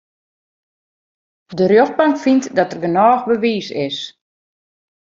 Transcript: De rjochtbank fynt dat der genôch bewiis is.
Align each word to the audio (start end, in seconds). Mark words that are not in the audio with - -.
De 1.57 1.65
rjochtbank 1.69 2.15
fynt 2.23 2.51
dat 2.57 2.71
der 2.71 2.81
genôch 2.85 3.23
bewiis 3.31 3.69
is. 3.87 3.97